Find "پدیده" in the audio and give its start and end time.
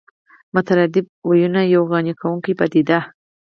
2.59-2.99